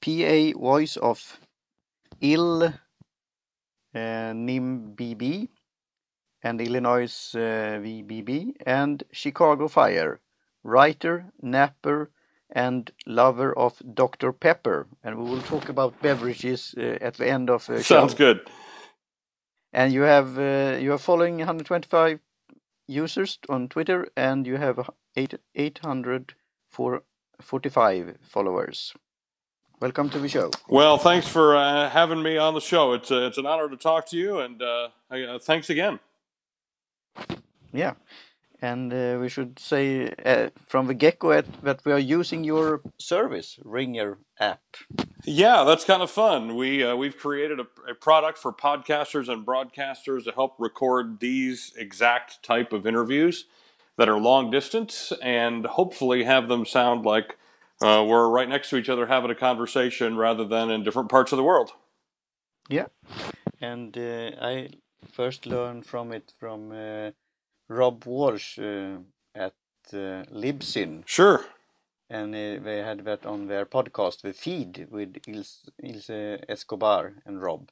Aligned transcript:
PA 0.00 0.52
voice 0.58 0.96
of 0.96 1.38
IL 2.20 2.62
uh, 2.62 2.72
NIMBB 3.94 5.48
and 6.42 6.60
Illinois 6.60 7.34
uh, 7.34 7.78
VBB 7.80 8.54
and 8.66 9.04
Chicago 9.12 9.68
Fire, 9.68 10.20
writer, 10.62 11.26
napper, 11.40 12.10
and 12.50 12.90
lover 13.06 13.56
of 13.58 13.80
Dr. 13.94 14.32
Pepper. 14.32 14.86
And 15.02 15.18
we 15.18 15.24
will 15.30 15.42
talk 15.42 15.68
about 15.68 16.00
beverages 16.02 16.74
uh, 16.76 16.98
at 17.00 17.14
the 17.14 17.28
end 17.28 17.50
of 17.50 17.66
the 17.66 17.82
Sounds 17.82 18.12
show. 18.12 18.18
good. 18.18 18.40
And 19.72 19.92
you 19.92 20.02
have 20.02 20.38
uh, 20.38 20.78
you 20.80 20.92
are 20.92 20.98
following 20.98 21.38
125 21.38 22.20
users 22.86 23.38
on 23.48 23.68
Twitter, 23.68 24.06
and 24.16 24.46
you 24.46 24.56
have 24.56 24.88
eight, 25.16 25.34
845 25.56 28.18
followers. 28.22 28.94
Welcome 29.84 30.08
to 30.12 30.18
the 30.18 30.30
show. 30.30 30.50
Well, 30.66 30.96
thanks 30.96 31.28
for 31.28 31.54
uh, 31.54 31.90
having 31.90 32.22
me 32.22 32.38
on 32.38 32.54
the 32.54 32.60
show. 32.62 32.94
It's 32.94 33.10
uh, 33.10 33.26
it's 33.26 33.36
an 33.36 33.44
honor 33.44 33.68
to 33.68 33.76
talk 33.76 34.06
to 34.06 34.16
you, 34.16 34.38
and 34.38 34.62
uh, 34.62 34.88
uh, 35.10 35.38
thanks 35.38 35.68
again. 35.68 36.00
Yeah, 37.70 37.92
and 38.62 38.90
uh, 38.90 39.18
we 39.20 39.28
should 39.28 39.58
say 39.58 40.10
uh, 40.24 40.48
from 40.66 40.86
the 40.86 40.94
get-go 40.94 41.38
that 41.62 41.84
we 41.84 41.92
are 41.92 41.98
using 41.98 42.44
your 42.44 42.80
service, 42.96 43.58
Ringr 43.62 44.16
app. 44.40 44.62
Yeah, 45.26 45.64
that's 45.64 45.84
kind 45.84 46.00
of 46.00 46.10
fun. 46.10 46.56
We 46.56 46.82
uh, 46.82 46.96
we've 46.96 47.18
created 47.18 47.60
a, 47.60 47.66
a 47.86 47.94
product 47.94 48.38
for 48.38 48.54
podcasters 48.54 49.28
and 49.28 49.44
broadcasters 49.44 50.24
to 50.24 50.32
help 50.32 50.54
record 50.58 51.20
these 51.20 51.74
exact 51.76 52.42
type 52.42 52.72
of 52.72 52.86
interviews 52.86 53.44
that 53.98 54.08
are 54.08 54.16
long 54.16 54.50
distance, 54.50 55.12
and 55.20 55.66
hopefully 55.66 56.24
have 56.24 56.48
them 56.48 56.64
sound 56.64 57.04
like 57.04 57.36
uh, 57.84 58.04
we're 58.04 58.28
right 58.28 58.48
next 58.48 58.70
to 58.70 58.76
each 58.76 58.88
other 58.88 59.06
having 59.06 59.30
a 59.30 59.34
conversation 59.34 60.16
rather 60.16 60.44
than 60.44 60.70
in 60.70 60.82
different 60.84 61.10
parts 61.10 61.32
of 61.32 61.36
the 61.38 61.44
world. 61.44 61.72
Yeah, 62.68 62.86
and 63.60 63.96
uh, 63.96 64.30
I 64.40 64.70
first 65.12 65.46
learned 65.46 65.86
from 65.86 66.12
it 66.12 66.32
from 66.40 66.72
uh, 66.72 67.10
Rob 67.68 68.04
Walch 68.06 68.58
uh, 68.58 68.98
at 69.34 69.54
uh, 69.92 70.24
Libsyn, 70.32 71.02
Sure. 71.06 71.44
and 72.10 72.34
uh, 72.34 72.62
they 72.64 72.78
had 72.78 73.04
that 73.04 73.26
on 73.26 73.46
their 73.48 73.66
podcast, 73.66 74.22
The 74.22 74.32
Feed, 74.32 74.88
with 74.90 75.16
Elsie, 75.28 75.72
Elsie 75.82 76.38
Escobar 76.48 77.14
and 77.26 77.42
Rob, 77.42 77.70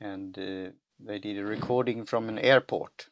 and 0.00 0.38
uh, 0.38 0.70
they 1.00 1.18
did 1.18 1.38
a 1.38 1.44
recording 1.44 2.04
from 2.04 2.28
an 2.28 2.38
airport, 2.38 3.08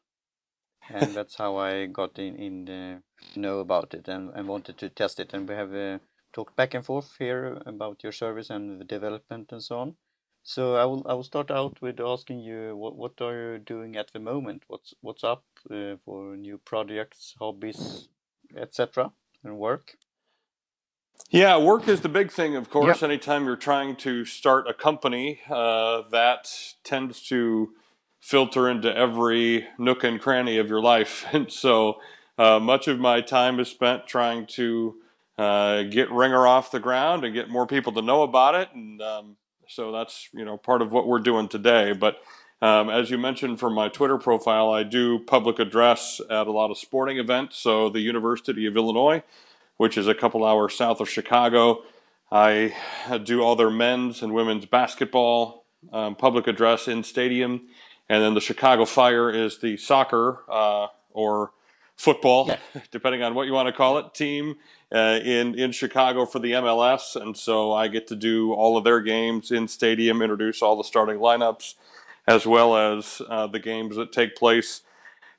and 0.89 1.15
that's 1.15 1.37
how 1.37 1.57
I 1.57 1.87
got 1.87 2.19
in, 2.19 2.37
in 2.37 2.69
uh, 2.69 2.99
know 3.35 3.61
about 3.61 3.95
it 3.95 4.09
and, 4.09 4.31
and 4.35 4.49
wanted 4.49 4.79
to 4.79 4.89
test 4.91 5.21
it, 5.21 5.33
and 5.35 5.49
we 5.49 5.55
have 5.55 5.75
uh, 5.75 5.99
talked 6.37 6.55
back 6.55 6.75
and 6.75 6.85
forth 6.85 7.17
here 7.19 7.63
about 7.65 8.03
your 8.03 8.13
service 8.13 8.51
and 8.51 8.79
the 8.81 8.85
development 8.85 9.51
and 9.53 9.63
so 9.63 9.79
on. 9.79 9.95
So 10.43 10.77
I 10.77 10.85
will 10.85 11.03
I 11.11 11.15
will 11.15 11.25
start 11.25 11.51
out 11.51 11.81
with 11.81 11.99
asking 11.99 12.41
you 12.41 12.77
what 12.77 12.95
what 12.97 13.21
are 13.21 13.55
you 13.55 13.59
doing 13.59 13.97
at 13.97 14.13
the 14.13 14.21
moment? 14.21 14.63
What's 14.69 14.95
what's 15.01 15.25
up 15.25 15.45
uh, 15.71 15.97
for 16.05 16.37
new 16.37 16.59
projects, 16.59 17.35
hobbies, 17.39 18.09
etc. 18.57 19.13
and 19.43 19.59
work? 19.59 19.97
Yeah, 21.31 21.57
work 21.59 21.89
is 21.89 22.03
the 22.03 22.09
big 22.21 22.31
thing, 22.31 22.55
of 22.55 22.71
course. 22.71 23.03
Anytime 23.03 23.47
you're 23.47 23.65
trying 23.71 23.97
to 23.97 24.25
start 24.25 24.69
a 24.69 24.75
company, 24.75 25.41
uh, 25.51 26.03
that 26.11 26.49
tends 26.85 27.23
to 27.29 27.71
filter 28.21 28.69
into 28.69 28.95
every 28.95 29.67
nook 29.79 30.05
and 30.05 30.21
cranny 30.21 30.59
of 30.59 30.69
your 30.69 30.83
life. 30.83 31.25
And 31.33 31.51
so 31.51 31.97
uh, 32.39 32.61
much 32.61 32.87
of 32.87 33.01
my 33.01 33.23
time 33.23 33.59
is 33.59 33.69
spent 33.69 34.07
trying 34.07 34.47
to 34.59 34.97
uh, 35.39 35.83
get 35.85 36.11
Ringr 36.11 36.47
off 36.47 36.71
the 36.71 36.81
ground 36.81 37.25
and 37.25 37.35
get 37.35 37.49
more 37.49 37.67
people 37.67 37.93
to 37.93 38.03
know 38.03 38.23
about 38.23 38.55
it. 38.55 38.69
And 38.75 39.01
um, 39.03 39.37
so 39.69 39.93
that's 39.93 40.29
you 40.33 40.45
know 40.45 40.57
part 40.57 40.83
of 40.83 40.93
what 40.93 41.07
we're 41.07 41.19
doing 41.19 41.49
today. 41.49 41.93
But 41.93 42.19
um, 42.63 42.89
as 42.89 43.11
you 43.11 43.19
mentioned 43.19 43.61
from 43.61 43.75
my 43.75 43.89
Twitter 43.89 44.19
profile, 44.19 44.71
I 44.71 44.83
do 44.83 45.19
public 45.19 45.59
address 45.59 46.21
at 46.31 46.47
a 46.47 46.53
lot 46.53 46.71
of 46.71 46.79
sporting 46.79 47.19
events. 47.19 47.59
So 47.59 47.89
the 47.91 48.01
University 48.01 48.67
of 48.67 48.77
Illinois 48.77 49.23
which 49.77 49.99
is 49.99 50.09
a 50.09 50.15
couple 50.15 50.45
hours 50.45 50.75
south 50.75 51.01
of 51.01 51.09
Chicago. 51.09 51.83
I 52.31 52.75
do 53.25 53.43
all 53.43 53.57
their 53.57 53.71
men's 53.71 54.23
and 54.23 54.33
women's 54.33 54.67
basketball 54.67 55.65
um, 55.93 56.17
public 56.17 56.47
address 56.47 56.89
in 56.89 57.05
stadium, 57.05 57.69
and 58.09 58.23
then 58.23 58.35
the 58.35 58.41
Chicago 58.41 58.85
Fire 58.85 59.31
is 59.31 59.59
the 59.59 59.77
soccer 59.77 60.43
uh, 60.51 60.89
or 61.11 61.53
football, 61.97 62.47
Yeah. 62.49 62.59
depending 62.91 63.23
on 63.23 63.35
what 63.35 63.47
you 63.47 63.53
want 63.53 63.67
to 63.69 63.73
call 63.73 63.99
it, 63.99 64.15
team 64.15 64.57
uh, 64.95 65.19
in 65.23 65.59
in 65.59 65.73
Chicago 65.73 66.27
for 66.27 66.39
the 66.39 66.53
MLS, 66.53 67.21
and 67.21 67.37
so 67.37 67.73
I 67.73 67.89
get 67.89 68.07
to 68.09 68.17
do 68.17 68.53
all 68.53 68.77
of 68.77 68.85
their 68.85 69.01
games 69.01 69.51
in 69.51 69.67
stadium, 69.69 70.23
introduce 70.23 70.63
all 70.63 70.77
the 70.77 70.85
starting 70.85 71.17
lineups, 71.19 71.75
as 72.27 72.47
well 72.47 72.77
as 72.77 73.21
uh, 73.29 73.47
the 73.47 73.59
games 73.59 73.97
that 73.97 74.13
take 74.13 74.37
place 74.37 74.83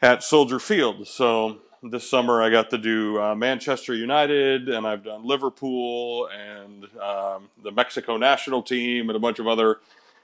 at 0.02 0.24
Soldier 0.24 0.60
Field. 0.60 1.08
So 1.08 1.60
this 1.84 2.10
summer 2.10 2.42
I 2.42 2.50
got 2.50 2.70
to 2.72 2.78
do 2.78 3.22
uh, 3.22 3.36
Manchester 3.36 3.94
United, 3.94 4.68
and 4.68 4.86
I've 4.86 5.04
done 5.04 5.26
Liverpool 5.26 6.28
and 6.28 6.86
um, 7.00 7.50
the 7.64 7.72
Mexico 7.72 8.18
national 8.18 8.64
team, 8.64 9.10
and 9.10 9.16
a 9.16 9.20
bunch 9.20 9.40
of 9.40 9.48
other 9.48 9.78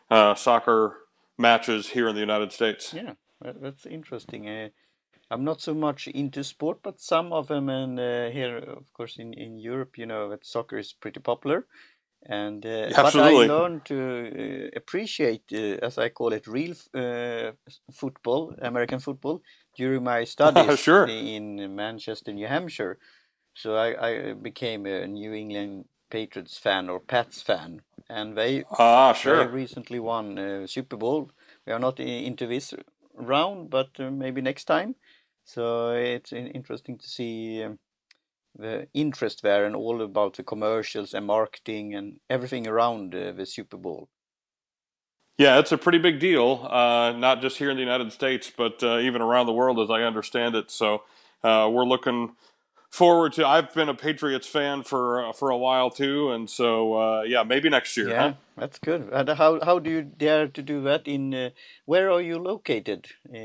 uh, 0.09 0.35
soccer 0.35 0.97
matches 1.37 1.89
here 1.89 2.07
in 2.07 2.15
the 2.15 2.21
United 2.21 2.51
States. 2.51 2.93
Yeah, 2.93 3.13
that's 3.41 3.85
interesting. 3.85 4.47
I'm 5.33 5.43
not 5.43 5.61
so 5.61 5.73
much 5.73 6.07
into 6.07 6.43
sport, 6.43 6.79
but 6.83 7.01
some 7.01 7.33
of 7.33 7.47
them, 7.47 7.69
and 7.69 7.99
uh, 7.99 8.29
here, 8.29 8.57
of 8.57 8.93
course, 8.93 9.17
in, 9.17 9.33
in 9.33 9.57
Europe, 9.57 9.97
you 9.97 10.05
know 10.05 10.29
that 10.29 10.45
soccer 10.45 10.77
is 10.77 10.93
pretty 10.93 11.19
popular. 11.19 11.65
And 12.25 12.65
uh, 12.65 12.89
but 12.95 13.15
I 13.15 13.31
learned 13.47 13.85
to 13.85 13.97
uh, 13.97 14.77
appreciate, 14.77 15.43
uh, 15.53 15.85
as 15.85 15.97
I 15.97 16.09
call 16.09 16.33
it, 16.33 16.47
real 16.47 16.73
uh, 16.93 17.51
football, 17.91 18.55
American 18.61 18.99
football, 18.99 19.41
during 19.75 20.03
my 20.03 20.23
studies 20.35 20.79
Sure. 20.79 21.07
in 21.07 21.75
Manchester, 21.75 22.31
New 22.31 22.47
Hampshire. 22.47 22.97
So 23.55 23.75
I, 23.75 24.09
I 24.09 24.33
became 24.33 24.85
a 24.85 25.07
New 25.07 25.33
England 25.33 25.85
Patriots 26.09 26.57
fan 26.57 26.89
or 26.89 26.99
Pats 26.99 27.41
fan, 27.41 27.81
and 28.09 28.37
they 28.37 28.63
Ah, 28.71 29.13
they 29.13 29.19
sure. 29.19 29.47
recently 29.47 29.99
won 29.99 30.37
uh, 30.39 30.67
Super 30.67 30.97
Bowl. 30.97 31.31
We 31.65 31.73
are 31.73 31.79
not 31.79 31.99
into 31.99 32.47
this 32.47 32.73
round, 33.15 33.69
but 33.69 33.89
uh, 33.99 34.11
maybe 34.11 34.41
next 34.41 34.65
time. 34.65 34.95
So 35.43 35.91
it's 35.91 36.31
interesting 36.31 36.97
to 36.97 37.09
see 37.09 37.63
um, 37.63 37.79
the 38.57 38.87
interest 38.93 39.41
there 39.41 39.65
and 39.65 39.75
all 39.75 40.01
about 40.01 40.35
the 40.35 40.43
commercials 40.43 41.13
and 41.13 41.25
marketing 41.25 41.95
and 41.95 42.19
everything 42.29 42.67
around 42.67 43.13
uh, 43.15 43.31
the 43.31 43.45
Super 43.45 43.77
Bowl. 43.77 44.09
Yeah, 45.37 45.57
it's 45.57 45.71
a 45.71 45.77
pretty 45.77 45.97
big 45.97 46.19
deal, 46.19 46.67
uh, 46.69 47.11
not 47.11 47.41
just 47.41 47.57
here 47.57 47.71
in 47.71 47.75
the 47.75 47.81
United 47.81 48.11
States, 48.11 48.51
but 48.55 48.83
uh, 48.83 48.99
even 48.99 49.21
around 49.21 49.47
the 49.47 49.53
world, 49.53 49.79
as 49.79 49.89
I 49.89 50.03
understand 50.03 50.55
it. 50.55 50.69
So 50.69 51.03
uh, 51.43 51.69
we're 51.73 51.85
looking 51.85 52.35
forward 52.93 53.33
to. 53.33 53.47
I've 53.47 53.73
been 53.73 53.89
a 53.89 53.95
Patriots 53.95 54.47
fan 54.47 54.83
for 54.83 55.25
uh, 55.25 55.33
for 55.33 55.49
a 55.49 55.57
while 55.57 55.89
too, 55.89 56.31
and 56.31 56.49
so 56.49 56.93
uh, 56.93 57.21
yeah, 57.23 57.43
maybe 57.43 57.69
next 57.69 57.97
year. 57.97 58.09
Yeah, 58.09 58.21
Huh? 58.21 58.33
that's 58.57 58.79
good. 58.79 59.09
And 59.11 59.29
how 59.29 59.59
how 59.65 59.79
do 59.79 59.89
you 59.89 60.03
dare 60.03 60.47
to 60.47 60.61
do 60.61 60.81
that? 60.83 61.07
In 61.07 61.33
uh, 61.33 61.49
where 61.85 62.11
are 62.11 62.21
you 62.21 62.37
located? 62.37 63.07
Uh, 63.27 63.37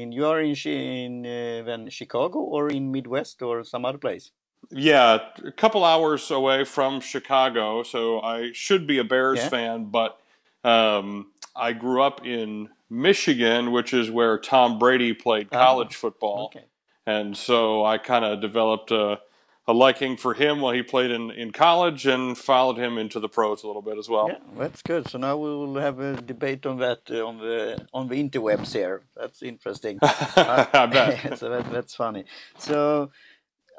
in 0.00 0.12
you 0.12 0.26
are 0.26 0.40
in 0.40 0.54
in 0.66 1.26
uh, 1.26 1.64
then 1.64 1.88
Chicago 1.90 2.38
or 2.40 2.68
in 2.68 2.92
Midwest 2.92 3.42
or 3.42 3.64
some 3.64 3.84
other 3.84 3.98
place? 3.98 4.30
Yeah, 4.70 5.18
a 5.44 5.52
couple 5.52 5.84
hours 5.84 6.30
away 6.30 6.64
from 6.64 7.00
Chicago, 7.00 7.82
so 7.82 8.20
I 8.20 8.52
should 8.52 8.86
be 8.86 8.98
a 8.98 9.04
Bears 9.04 9.38
Yeah. 9.38 9.48
fan, 9.48 9.84
but 9.90 10.18
um, 10.64 11.32
I 11.56 11.72
grew 11.72 12.02
up 12.02 12.24
in 12.26 12.68
Michigan, 12.88 13.72
which 13.72 13.92
is 13.92 14.10
where 14.10 14.38
Tom 14.38 14.78
Brady 14.78 15.12
played 15.12 15.48
Ah, 15.52 15.64
college 15.64 15.96
football. 15.96 16.46
Okay. 16.46 16.64
And 17.06 17.36
so 17.36 17.84
I 17.84 17.98
kind 17.98 18.24
of 18.24 18.40
developed 18.40 18.90
a, 18.90 19.20
a 19.66 19.72
liking 19.72 20.16
for 20.16 20.34
him 20.34 20.60
while 20.60 20.72
he 20.72 20.82
played 20.82 21.10
in, 21.10 21.30
in 21.30 21.52
college 21.52 22.06
and 22.06 22.36
followed 22.36 22.78
him 22.78 22.98
into 22.98 23.20
the 23.20 23.28
pros 23.28 23.62
a 23.62 23.66
little 23.66 23.82
bit 23.82 23.98
as 23.98 24.08
well. 24.08 24.28
Yeah, 24.28 24.38
that's 24.58 24.82
good. 24.82 25.08
So 25.08 25.18
now 25.18 25.36
we 25.36 25.48
will 25.48 25.76
have 25.76 26.00
a 26.00 26.20
debate 26.20 26.66
on 26.66 26.78
that 26.78 27.02
uh, 27.10 27.26
on 27.26 27.38
the 27.38 27.86
on 27.92 28.08
the 28.08 28.22
interwebs 28.22 28.72
here. 28.72 29.02
That's 29.16 29.42
interesting. 29.42 29.98
Uh, 30.02 30.66
I 30.72 30.86
bet. 30.86 31.38
so 31.38 31.48
that, 31.48 31.70
that's 31.72 31.94
funny. 31.94 32.24
So 32.58 33.10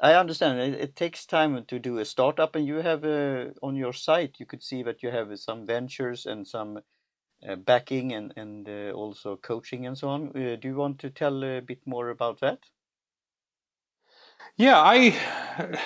I 0.00 0.14
understand 0.14 0.60
it, 0.60 0.80
it 0.80 0.96
takes 0.96 1.26
time 1.26 1.64
to 1.64 1.78
do 1.78 1.98
a 1.98 2.04
startup, 2.04 2.56
and 2.56 2.66
you 2.66 2.76
have 2.76 3.04
uh, 3.04 3.46
on 3.62 3.76
your 3.76 3.92
site 3.92 4.36
you 4.38 4.46
could 4.46 4.62
see 4.62 4.82
that 4.82 5.02
you 5.02 5.10
have 5.10 5.38
some 5.38 5.66
ventures 5.66 6.26
and 6.26 6.46
some 6.46 6.80
uh, 7.46 7.56
backing 7.56 8.12
and 8.12 8.32
and 8.36 8.68
uh, 8.68 8.92
also 8.92 9.36
coaching 9.36 9.86
and 9.86 9.96
so 9.96 10.08
on. 10.08 10.28
Uh, 10.28 10.56
do 10.56 10.68
you 10.68 10.76
want 10.76 10.98
to 10.98 11.10
tell 11.10 11.44
a 11.44 11.60
bit 11.60 11.80
more 11.86 12.08
about 12.08 12.40
that? 12.40 12.70
Yeah, 14.56 14.78
I 14.78 15.18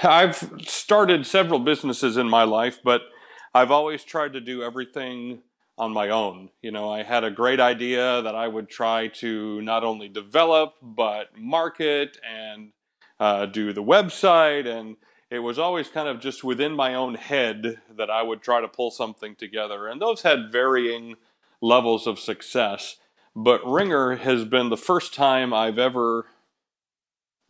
I've 0.02 0.36
started 0.66 1.26
several 1.26 1.58
businesses 1.58 2.16
in 2.16 2.28
my 2.28 2.44
life, 2.44 2.80
but 2.84 3.02
I've 3.54 3.70
always 3.70 4.04
tried 4.04 4.34
to 4.34 4.40
do 4.40 4.62
everything 4.62 5.40
on 5.78 5.92
my 5.92 6.10
own. 6.10 6.50
You 6.60 6.72
know, 6.72 6.90
I 6.90 7.02
had 7.02 7.24
a 7.24 7.30
great 7.30 7.60
idea 7.60 8.20
that 8.20 8.34
I 8.34 8.46
would 8.46 8.68
try 8.68 9.08
to 9.08 9.62
not 9.62 9.84
only 9.84 10.08
develop 10.08 10.74
but 10.82 11.28
market 11.36 12.18
and 12.28 12.72
uh, 13.18 13.46
do 13.46 13.72
the 13.72 13.82
website 13.82 14.66
and 14.66 14.96
it 15.30 15.38
was 15.38 15.58
always 15.58 15.88
kind 15.88 16.08
of 16.08 16.20
just 16.20 16.42
within 16.44 16.72
my 16.72 16.94
own 16.94 17.14
head 17.14 17.80
that 17.96 18.10
I 18.10 18.22
would 18.22 18.42
try 18.42 18.60
to 18.60 18.68
pull 18.68 18.90
something 18.90 19.34
together. 19.36 19.86
And 19.86 20.00
those 20.00 20.22
had 20.22 20.52
varying 20.52 21.16
levels 21.60 22.06
of 22.06 22.18
success. 22.18 22.96
But 23.36 23.60
Ringr 23.64 24.16
has 24.16 24.44
been 24.44 24.68
the 24.68 24.76
first 24.76 25.14
time 25.14 25.52
I've 25.54 25.78
ever 25.78 26.26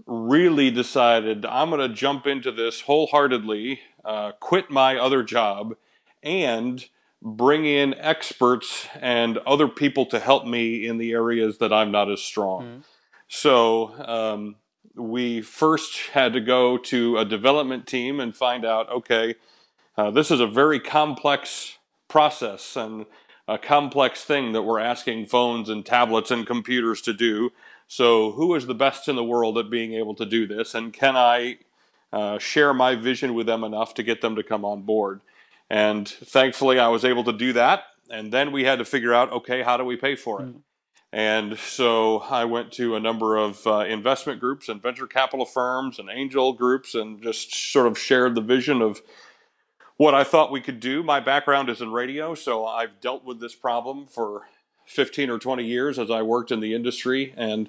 really 0.07 0.71
decided 0.71 1.45
I'm 1.45 1.71
going 1.71 1.89
to 1.89 1.95
jump 1.95 2.27
into 2.27 2.53
this 2.53 2.83
wholeheartedly, 2.83 3.81
uh, 4.05 4.33
quit 4.41 4.71
my 4.71 4.97
other 4.97 5.23
job, 5.23 5.75
and 6.23 6.85
bring 7.21 7.65
in 7.65 7.95
experts 7.95 8.87
and 9.01 9.39
other 9.39 9.69
people 9.69 10.07
to 10.07 10.19
help 10.19 10.47
me 10.47 10.87
in 10.87 10.99
the 10.99 11.13
areas 11.13 11.59
that 11.59 11.73
I'm 11.73 11.91
not 11.91 12.11
as 12.11 12.23
strong. 12.23 12.63
Mm. 12.63 12.83
So 13.27 13.95
um, 14.07 14.57
we 14.95 15.43
first 15.43 15.99
had 16.13 16.33
to 16.33 16.41
go 16.41 16.79
to 16.79 17.19
a 17.19 17.25
development 17.25 17.87
team 17.87 18.21
and 18.21 18.35
find 18.35 18.65
out 18.65 18.89
okay, 18.91 19.35
uh, 19.97 20.11
this 20.11 20.31
is 20.31 20.41
a 20.41 20.47
very 20.47 20.81
complex 20.81 21.79
process 22.09 22.77
and 22.77 23.05
a 23.47 23.59
complex 23.59 24.25
thing 24.25 24.53
that 24.53 24.63
we're 24.63 24.79
asking 24.79 25.27
phones 25.27 25.69
and 25.69 25.85
tablets 25.85 26.31
and 26.31 26.47
computers 26.47 27.01
to 27.03 27.13
do. 27.13 27.51
So, 27.89 28.33
who 28.33 28.55
is 28.55 28.67
the 28.67 28.75
best 28.75 29.09
in 29.09 29.17
the 29.17 29.25
world 29.25 29.57
at 29.57 29.71
being 29.71 29.95
able 29.95 30.15
to 30.17 30.27
do 30.27 30.47
this? 30.47 30.75
And 30.75 30.93
can 30.93 31.17
I 31.17 31.59
uh, 32.13 32.39
share 32.39 32.75
my 32.75 32.95
vision 32.95 33.33
with 33.35 33.47
them 33.47 33.65
enough 33.65 33.95
to 33.95 34.03
get 34.03 34.21
them 34.21 34.37
to 34.37 34.43
come 34.43 34.65
on 34.65 34.83
board? 34.83 35.21
And 35.71 36.07
thankfully, 36.07 36.79
I 36.79 36.89
was 36.89 37.05
able 37.05 37.25
to 37.25 37.33
do 37.33 37.55
that. 37.55 37.85
And 38.11 38.31
then 38.33 38.53
we 38.53 38.65
had 38.65 38.79
to 38.79 38.85
figure 38.85 39.15
out 39.15 39.33
okay, 39.33 39.63
how 39.63 39.79
do 39.79 39.85
we 39.85 39.97
pay 39.97 40.17
for 40.17 40.43
it? 40.43 40.49
Mm. 40.49 40.61
And 41.11 41.59
so 41.59 42.19
I 42.19 42.45
went 42.45 42.73
to 42.73 42.95
a 42.95 43.01
number 43.01 43.37
of 43.37 43.67
uh, 43.67 43.79
investment 43.81 44.41
groups 44.41 44.69
and 44.69 44.83
venture 44.83 45.07
capital 45.07 45.47
firms 45.47 45.99
and 45.99 46.11
angel 46.11 46.53
groups 46.53 46.95
and 46.95 47.23
just 47.23 47.55
sort 47.55 47.87
of 47.87 47.99
shared 47.99 48.35
the 48.35 48.43
vision 48.43 48.83
of 48.83 49.01
what 49.97 50.15
I 50.15 50.25
thought 50.25 50.53
we 50.53 50.61
could 50.61 50.81
do. 50.81 51.03
My 51.03 51.21
background 51.21 51.71
is 51.71 51.81
in 51.81 51.93
radio, 51.93 52.35
so 52.35 52.67
I've 52.67 53.01
dealt 53.01 53.25
with 53.25 53.41
this 53.41 53.55
problem 53.55 54.07
for 54.07 54.49
15 54.89 55.31
or 55.31 55.39
20 55.39 55.65
years 55.65 55.99
as 55.99 56.11
I 56.11 56.23
worked 56.23 56.51
in 56.51 56.61
the 56.61 56.75
industry 56.75 57.35
and 57.37 57.69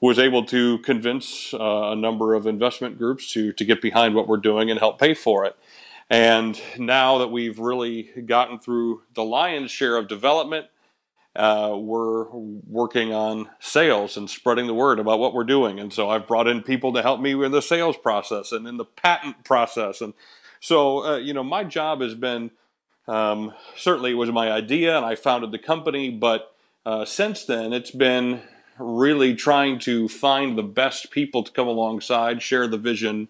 was 0.00 0.18
able 0.18 0.44
to 0.46 0.78
convince 0.78 1.52
uh, 1.52 1.90
a 1.90 1.96
number 1.96 2.34
of 2.34 2.46
investment 2.46 2.96
groups 2.96 3.30
to, 3.32 3.52
to 3.52 3.64
get 3.64 3.82
behind 3.82 4.14
what 4.14 4.28
we're 4.28 4.38
doing 4.38 4.70
and 4.70 4.78
help 4.78 4.98
pay 4.98 5.12
for 5.12 5.44
it. 5.44 5.56
And 6.08 6.60
now 6.78 7.18
that 7.18 7.28
we've 7.28 7.58
really 7.58 8.04
gotten 8.24 8.58
through 8.58 9.02
the 9.14 9.22
lion's 9.22 9.70
share 9.70 9.96
of 9.96 10.08
development, 10.08 10.66
uh, 11.36 11.76
we're 11.76 12.24
working 12.30 13.12
on 13.12 13.48
sales 13.60 14.16
and 14.16 14.28
spreading 14.28 14.66
the 14.66 14.74
word 14.74 14.98
about 14.98 15.18
what 15.18 15.34
we're 15.34 15.44
doing. 15.44 15.78
And 15.78 15.92
so 15.92 16.08
I've 16.08 16.26
brought 16.26 16.48
in 16.48 16.62
people 16.62 16.92
to 16.94 17.02
help 17.02 17.20
me 17.20 17.32
in 17.44 17.52
the 17.52 17.62
sales 17.62 17.96
process 17.96 18.52
and 18.52 18.66
in 18.66 18.76
the 18.76 18.84
patent 18.84 19.44
process. 19.44 20.00
And 20.00 20.14
so, 20.60 21.04
uh, 21.04 21.16
you 21.18 21.34
know, 21.34 21.44
my 21.44 21.62
job 21.62 22.00
has 22.00 22.14
been 22.14 22.50
um, 23.06 23.52
certainly 23.76 24.12
it 24.12 24.14
was 24.14 24.30
my 24.30 24.50
idea 24.50 24.96
and 24.96 25.04
I 25.04 25.14
founded 25.14 25.52
the 25.52 25.58
company, 25.58 26.10
but 26.10 26.54
uh, 26.86 27.04
since 27.04 27.44
then, 27.44 27.72
it's 27.72 27.90
been 27.90 28.42
really 28.78 29.34
trying 29.34 29.78
to 29.80 30.08
find 30.08 30.56
the 30.56 30.62
best 30.62 31.10
people 31.10 31.42
to 31.42 31.52
come 31.52 31.68
alongside, 31.68 32.42
share 32.42 32.66
the 32.66 32.78
vision, 32.78 33.28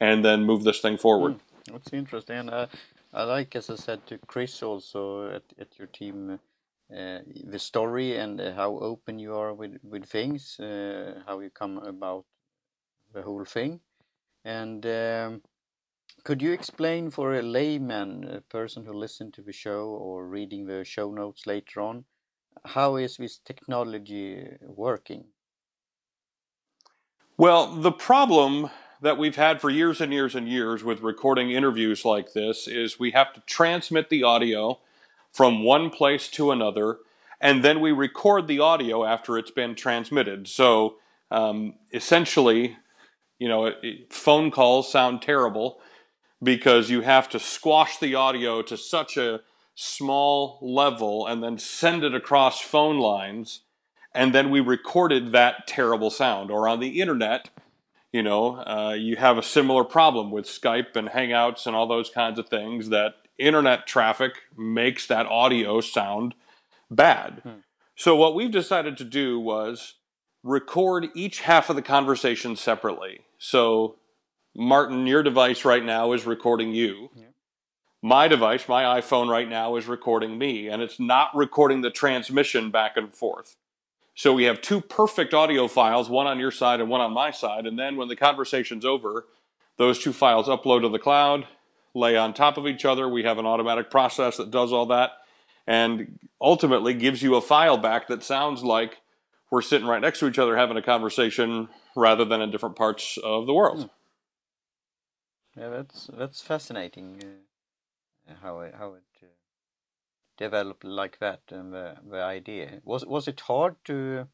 and 0.00 0.24
then 0.24 0.44
move 0.44 0.64
this 0.64 0.80
thing 0.80 0.98
forward. 0.98 1.34
Mm, 1.34 1.72
that's 1.72 1.92
interesting. 1.92 2.48
Uh, 2.48 2.66
I 3.12 3.22
like, 3.22 3.54
as 3.56 3.70
I 3.70 3.76
said 3.76 4.06
to 4.08 4.18
Chris, 4.18 4.62
also 4.62 5.30
at, 5.30 5.44
at 5.58 5.78
your 5.78 5.86
team, 5.88 6.40
uh, 6.92 7.18
the 7.44 7.58
story 7.58 8.16
and 8.16 8.40
uh, 8.40 8.54
how 8.54 8.78
open 8.78 9.18
you 9.18 9.34
are 9.34 9.54
with 9.54 9.78
with 9.82 10.04
things, 10.06 10.58
uh, 10.58 11.20
how 11.26 11.40
you 11.40 11.50
come 11.50 11.78
about 11.78 12.24
the 13.12 13.22
whole 13.22 13.44
thing, 13.44 13.80
and. 14.44 14.84
Um, 14.86 15.42
could 16.24 16.42
you 16.42 16.52
explain 16.52 17.10
for 17.10 17.34
a 17.34 17.42
layman, 17.42 18.24
a 18.24 18.40
person 18.40 18.84
who 18.84 18.92
listened 18.92 19.32
to 19.34 19.42
the 19.42 19.52
show 19.52 19.86
or 19.86 20.26
reading 20.26 20.66
the 20.66 20.84
show 20.84 21.10
notes 21.10 21.46
later 21.46 21.80
on, 21.80 22.04
how 22.64 22.96
is 22.96 23.16
this 23.16 23.38
technology 23.38 24.46
working? 24.60 25.24
Well, 27.36 27.68
the 27.68 27.92
problem 27.92 28.70
that 29.00 29.18
we've 29.18 29.36
had 29.36 29.60
for 29.60 29.70
years 29.70 30.00
and 30.00 30.12
years 30.12 30.34
and 30.34 30.48
years 30.48 30.82
with 30.82 31.00
recording 31.02 31.50
interviews 31.50 32.04
like 32.04 32.32
this 32.32 32.66
is 32.66 32.98
we 32.98 33.12
have 33.12 33.32
to 33.34 33.40
transmit 33.46 34.10
the 34.10 34.24
audio 34.24 34.80
from 35.32 35.62
one 35.62 35.90
place 35.90 36.28
to 36.30 36.50
another, 36.50 36.98
and 37.40 37.62
then 37.62 37.80
we 37.80 37.92
record 37.92 38.48
the 38.48 38.58
audio 38.58 39.04
after 39.04 39.38
it's 39.38 39.52
been 39.52 39.74
transmitted. 39.76 40.48
So 40.48 40.96
um, 41.30 41.74
essentially, 41.92 42.76
you 43.38 43.48
know, 43.48 43.72
phone 44.10 44.50
calls 44.50 44.90
sound 44.90 45.22
terrible 45.22 45.80
because 46.42 46.90
you 46.90 47.02
have 47.02 47.28
to 47.28 47.38
squash 47.38 47.98
the 47.98 48.14
audio 48.16 48.62
to 48.62 48.76
such 48.76 49.16
a 49.16 49.40
small 49.80 50.58
level 50.60 51.24
and 51.24 51.40
then 51.40 51.56
send 51.56 52.02
it 52.02 52.12
across 52.12 52.60
phone 52.60 52.98
lines 52.98 53.60
and 54.12 54.34
then 54.34 54.50
we 54.50 54.58
recorded 54.58 55.30
that 55.30 55.68
terrible 55.68 56.10
sound. 56.10 56.50
Or 56.50 56.66
on 56.66 56.80
the 56.80 57.00
internet 57.00 57.48
you 58.10 58.24
know 58.24 58.56
uh, 58.56 58.96
you 58.98 59.14
have 59.14 59.38
a 59.38 59.42
similar 59.42 59.84
problem 59.84 60.32
with 60.32 60.46
skype 60.46 60.96
and 60.96 61.10
hangouts 61.10 61.64
and 61.64 61.76
all 61.76 61.86
those 61.86 62.10
kinds 62.10 62.40
of 62.40 62.48
things 62.48 62.88
that 62.88 63.14
internet 63.38 63.86
traffic 63.86 64.32
makes 64.56 65.06
that 65.06 65.26
audio 65.26 65.80
sound 65.80 66.34
bad. 66.90 67.40
Hmm. 67.44 67.60
so 67.94 68.16
what 68.16 68.34
we've 68.34 68.50
decided 68.50 68.96
to 68.96 69.04
do 69.04 69.38
was 69.38 69.94
record 70.42 71.06
each 71.14 71.42
half 71.42 71.70
of 71.70 71.76
the 71.76 71.82
conversation 71.82 72.56
separately. 72.56 73.20
So 73.38 73.94
martin 74.56 75.06
your 75.06 75.22
device 75.22 75.64
right 75.64 75.84
now 75.84 76.14
is 76.14 76.26
recording 76.26 76.72
you. 76.72 77.10
Yeah 77.14 77.27
my 78.02 78.28
device, 78.28 78.68
my 78.68 79.00
iPhone 79.00 79.28
right 79.28 79.48
now 79.48 79.76
is 79.76 79.86
recording 79.86 80.38
me 80.38 80.68
and 80.68 80.82
it's 80.82 81.00
not 81.00 81.34
recording 81.34 81.80
the 81.80 81.90
transmission 81.90 82.70
back 82.70 82.96
and 82.96 83.12
forth. 83.12 83.56
So 84.14 84.32
we 84.32 84.44
have 84.44 84.60
two 84.60 84.80
perfect 84.80 85.34
audio 85.34 85.68
files, 85.68 86.08
one 86.08 86.26
on 86.26 86.40
your 86.40 86.50
side 86.50 86.80
and 86.80 86.90
one 86.90 87.00
on 87.00 87.12
my 87.12 87.30
side. 87.30 87.66
And 87.66 87.78
then 87.78 87.96
when 87.96 88.08
the 88.08 88.16
conversation's 88.16 88.84
over, 88.84 89.26
those 89.76 89.98
two 89.98 90.12
files 90.12 90.48
upload 90.48 90.82
to 90.82 90.88
the 90.88 90.98
cloud, 90.98 91.46
lay 91.94 92.16
on 92.16 92.34
top 92.34 92.56
of 92.56 92.66
each 92.66 92.84
other. 92.84 93.08
We 93.08 93.22
have 93.24 93.38
an 93.38 93.46
automatic 93.46 93.90
process 93.90 94.36
that 94.36 94.50
does 94.50 94.72
all 94.72 94.86
that 94.86 95.12
and 95.66 96.18
ultimately 96.40 96.94
gives 96.94 97.22
you 97.22 97.36
a 97.36 97.40
file 97.40 97.76
back 97.76 98.08
that 98.08 98.22
sounds 98.22 98.64
like 98.64 98.98
we're 99.50 99.62
sitting 99.62 99.86
right 99.86 100.00
next 100.00 100.18
to 100.20 100.26
each 100.26 100.38
other 100.38 100.56
having 100.56 100.76
a 100.76 100.82
conversation 100.82 101.68
rather 101.94 102.24
than 102.24 102.40
in 102.40 102.50
different 102.50 102.76
parts 102.76 103.18
of 103.22 103.46
the 103.46 103.54
world. 103.54 103.82
Hmm. 103.82 105.60
Yeah, 105.60 105.68
that's 105.70 106.08
that's 106.16 106.40
fascinating. 106.40 107.20
How 108.42 108.60
it, 108.60 108.74
how 108.74 108.94
it 108.94 109.02
uh, 109.22 109.26
developed 110.36 110.84
like 110.84 111.18
that 111.18 111.40
and 111.50 111.72
the, 111.72 111.96
the 112.10 112.22
idea. 112.22 112.80
Was 112.84 113.04
was 113.04 113.28
it 113.28 113.40
hard 113.40 113.76
to 113.84 114.28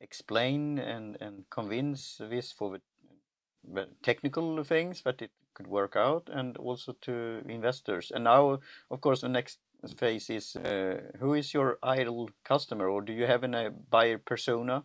explain 0.00 0.78
and 0.78 1.16
and 1.20 1.44
convince 1.50 2.16
this 2.18 2.52
for 2.52 2.70
the, 2.72 2.80
the 3.74 3.88
technical 4.02 4.64
things 4.64 5.02
that 5.02 5.22
it 5.22 5.30
could 5.54 5.66
work 5.66 5.96
out 5.96 6.28
and 6.32 6.56
also 6.56 6.92
to 7.02 7.42
investors? 7.48 8.12
And 8.14 8.24
now 8.24 8.60
of 8.90 9.00
course 9.00 9.20
the 9.20 9.28
next 9.28 9.58
phase 9.96 10.30
is 10.30 10.56
uh, 10.56 11.00
who 11.18 11.34
is 11.34 11.54
your 11.54 11.78
ideal 11.82 12.28
customer? 12.44 12.88
Or 12.88 13.02
do 13.02 13.12
you 13.12 13.26
have 13.26 13.44
a 13.44 13.70
buyer 13.90 14.18
persona 14.18 14.84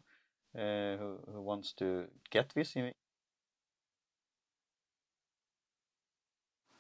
uh, 0.58 0.98
who, 0.98 1.20
who 1.34 1.42
wants 1.42 1.74
to 1.74 2.06
get 2.32 2.54
this 2.56 2.76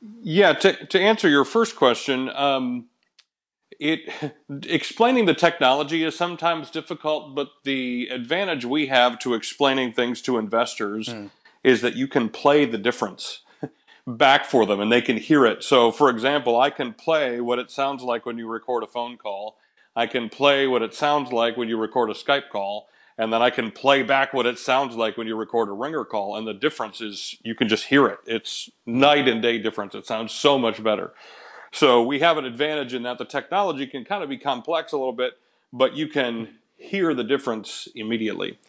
Yeah, 0.02 0.54
to, 0.54 0.86
to 0.86 1.00
answer 1.00 1.28
your 1.28 1.46
first 1.46 1.76
question, 1.76 2.30
um, 2.30 2.86
it 3.80 4.10
explaining 4.64 5.26
the 5.26 5.34
technology 5.34 6.04
is 6.04 6.16
sometimes 6.16 6.70
difficult, 6.70 7.36
but 7.36 7.50
the 7.64 8.08
advantage 8.08 8.66
we 8.66 8.88
have 8.88 9.20
to 9.20 9.34
explaining 9.34 9.92
things 9.92 10.22
to 10.24 10.38
investors 10.38 11.10
mm. 11.10 11.30
is 11.64 11.82
that 11.82 11.96
you 11.96 12.08
can 12.08 12.30
play 12.30 12.66
the 12.66 12.78
difference 12.78 13.42
back 14.08 14.46
for 14.46 14.66
them 14.66 14.80
and 14.80 14.92
they 14.92 15.02
can 15.02 15.18
hear 15.18 15.46
it. 15.46 15.64
So, 15.64 15.92
for 15.92 16.10
example, 16.10 16.60
I 16.60 16.70
can 16.70 16.94
play 16.94 17.40
what 17.42 17.60
it 17.60 17.72
sounds 17.72 18.04
like 18.04 18.26
when 18.26 18.38
you 18.38 18.48
record 18.48 18.84
a 18.84 18.88
phone 18.88 19.18
call. 19.18 19.58
I 19.96 20.06
can 20.06 20.30
play 20.30 20.68
what 20.68 20.84
it 20.84 20.94
sounds 20.94 21.32
like 21.32 21.58
when 21.58 21.70
you 21.70 21.78
record 21.78 22.10
a 22.10 22.14
Skype 22.14 22.50
call 22.50 22.88
and 23.18 23.34
then 23.34 23.42
I 23.42 23.50
can 23.50 23.72
play 23.72 24.04
back 24.04 24.34
what 24.34 24.46
it 24.46 24.60
sounds 24.60 24.96
like 24.96 25.18
when 25.18 25.28
you 25.28 25.36
record 25.36 25.70
a 25.70 25.74
ringr 25.74 26.06
call, 26.06 26.36
and 26.36 26.48
the 26.48 26.54
difference 26.54 27.02
is 27.02 27.38
you 27.44 27.56
can 27.56 27.68
just 27.68 27.86
hear 27.86 28.08
it. 28.08 28.20
It's 28.26 28.70
night 28.86 29.28
and 29.28 29.42
day 29.42 29.58
difference. 29.58 29.96
It 29.96 30.06
sounds 30.06 30.32
so 30.32 30.60
much 30.60 30.84
better. 30.84 31.14
So 31.72 32.04
we 32.04 32.20
have 32.20 32.38
an 32.38 32.46
advantage 32.46 32.94
in 32.94 33.04
that 33.04 33.18
the 33.18 33.26
technology 33.26 33.88
can 33.88 34.06
kind 34.06 34.24
of 34.24 34.30
be 34.30 34.38
complex 34.38 34.92
a 34.92 34.98
little 34.98 35.14
bit, 35.14 35.34
but 35.74 35.96
you 35.96 36.08
can 36.08 36.56
hear 36.78 37.14
the 37.14 37.24
difference 37.24 37.88
immediately. 37.96 38.60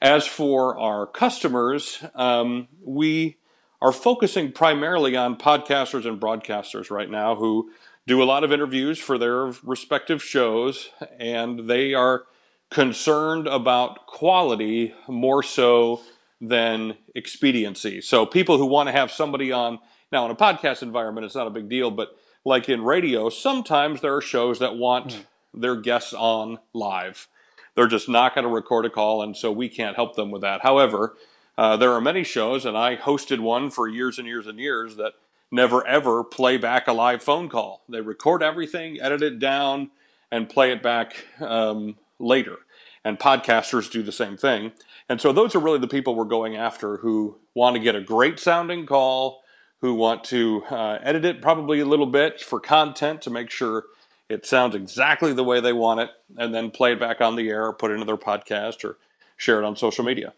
As 0.00 0.26
for 0.26 0.78
our 0.78 1.06
customers, 1.06 2.02
um, 2.14 2.68
we 2.82 3.36
are 3.80 3.92
focusing 3.92 4.52
primarily 4.52 5.16
on 5.16 5.36
podcasters 5.36 6.06
and 6.06 6.20
broadcasters 6.20 6.90
right 6.90 7.10
now 7.10 7.36
who 7.36 7.70
do 8.06 8.22
a 8.22 8.24
lot 8.24 8.42
of 8.42 8.52
interviews 8.52 8.98
for 8.98 9.18
their 9.18 9.52
respective 9.62 10.22
shows, 10.22 10.88
and 11.18 11.68
they 11.68 11.94
are 11.94 12.24
concerned 12.70 13.46
about 13.46 14.06
quality 14.06 14.94
more 15.08 15.42
so 15.42 16.00
than 16.40 16.96
expediency. 17.14 18.00
So 18.00 18.26
people 18.26 18.58
who 18.58 18.66
want 18.66 18.88
to 18.88 18.92
have 18.92 19.10
somebody 19.10 19.52
on 19.52 19.78
now 20.12 20.24
in 20.24 20.30
a 20.30 20.36
podcast 20.36 20.82
environment, 20.82 21.24
it's 21.24 21.34
not 21.34 21.46
a 21.46 21.50
big 21.50 21.68
deal, 21.68 21.90
but 21.90 22.16
like 22.44 22.68
in 22.68 22.82
radio, 22.82 23.28
sometimes 23.28 24.00
there 24.00 24.14
are 24.14 24.20
shows 24.20 24.58
that 24.60 24.76
want 24.76 25.08
mm. 25.08 25.24
their 25.54 25.76
guests 25.76 26.12
on 26.14 26.58
live. 26.72 27.28
They're 27.74 27.86
just 27.86 28.08
not 28.08 28.34
going 28.34 28.44
to 28.44 28.50
record 28.50 28.86
a 28.86 28.90
call, 28.90 29.22
and 29.22 29.36
so 29.36 29.52
we 29.52 29.68
can't 29.68 29.96
help 29.96 30.16
them 30.16 30.30
with 30.30 30.42
that. 30.42 30.62
However, 30.62 31.16
uh, 31.56 31.76
there 31.76 31.92
are 31.92 32.00
many 32.00 32.24
shows, 32.24 32.64
and 32.64 32.76
I 32.76 32.96
hosted 32.96 33.40
one 33.40 33.70
for 33.70 33.88
years 33.88 34.18
and 34.18 34.26
years 34.26 34.46
and 34.46 34.58
years 34.58 34.96
that 34.96 35.12
never 35.50 35.86
ever 35.86 36.24
play 36.24 36.56
back 36.56 36.88
a 36.88 36.92
live 36.92 37.22
phone 37.22 37.48
call. 37.48 37.82
They 37.88 38.00
record 38.00 38.42
everything, 38.42 39.00
edit 39.00 39.22
it 39.22 39.38
down, 39.38 39.90
and 40.30 40.48
play 40.48 40.72
it 40.72 40.82
back 40.82 41.24
um, 41.40 41.96
later. 42.18 42.58
And 43.04 43.18
podcasters 43.18 43.90
do 43.90 44.02
the 44.02 44.12
same 44.12 44.36
thing. 44.36 44.72
And 45.08 45.20
so 45.20 45.32
those 45.32 45.54
are 45.54 45.60
really 45.60 45.78
the 45.78 45.88
people 45.88 46.14
we're 46.14 46.24
going 46.24 46.56
after 46.56 46.98
who 46.98 47.38
want 47.54 47.76
to 47.76 47.80
get 47.80 47.94
a 47.94 48.00
great 48.00 48.38
sounding 48.38 48.86
call, 48.86 49.42
who 49.80 49.94
want 49.94 50.24
to 50.24 50.64
uh, 50.70 50.98
edit 51.02 51.24
it 51.24 51.40
probably 51.40 51.80
a 51.80 51.86
little 51.86 52.06
bit 52.06 52.40
for 52.40 52.60
content 52.60 53.22
to 53.22 53.30
make 53.30 53.50
sure 53.50 53.84
it 54.28 54.44
sounds 54.44 54.74
exactly 54.74 55.32
the 55.32 55.44
way 55.44 55.60
they 55.60 55.72
want 55.72 56.00
it, 56.00 56.10
and 56.36 56.54
then 56.54 56.70
play 56.70 56.92
it 56.92 57.00
back 57.00 57.20
on 57.20 57.36
the 57.36 57.48
air 57.48 57.64
or 57.66 57.72
put 57.72 57.90
it 57.90 57.94
into 57.94 58.04
their 58.04 58.16
podcast 58.16 58.84
or 58.84 58.98
share 59.36 59.62
it 59.62 59.64
on 59.64 59.74
social 59.74 60.04
media. 60.04 60.34